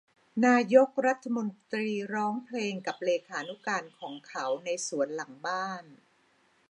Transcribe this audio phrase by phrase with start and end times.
[0.45, 5.85] นายกรัฐมนตรีร้องเพลงกับเลขานุการของเขาในสวนหลังบ้าน